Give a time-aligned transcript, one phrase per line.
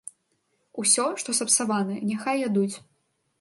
[0.83, 2.73] Усё, што сапсаванае, няхай ядуць.